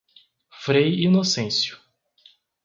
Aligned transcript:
Frei 0.61 0.89
Inocêncio 1.05 1.77